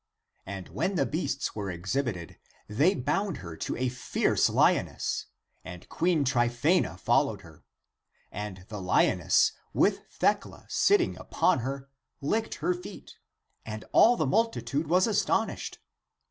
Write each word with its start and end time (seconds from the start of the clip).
And 0.47 0.69
when 0.69 0.95
the 0.95 1.05
beasts 1.05 1.53
were 1.55 1.69
exhibited, 1.69 2.39
they 2.67 2.95
bound 2.95 3.37
her 3.37 3.55
to 3.57 3.77
a 3.77 3.87
fierce 3.89 4.49
Honess, 4.49 5.25
and 5.63 5.87
Queen 5.89 6.25
Tryphjena 6.25 6.97
followed 6.99 7.41
her. 7.41 7.63
And 8.31 8.65
the 8.69 8.81
lioness, 8.81 9.51
with 9.75 10.01
Thecla 10.07 10.65
sitting 10.69 11.15
upon 11.19 11.59
her, 11.59 11.87
licked 12.19 12.55
her 12.55 12.73
feet; 12.73 13.17
and 13.63 13.85
all 13.91 14.17
the 14.17 14.25
multitude 14.25 14.87
was 14.87 15.05
astonished. 15.05 15.77